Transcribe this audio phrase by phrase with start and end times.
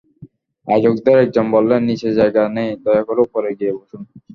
[0.67, 4.01] আয়োজকদের একজন বললেন, নিচে জায়গা নেই, দয়া করে ওপরে গিয়ে বসুন।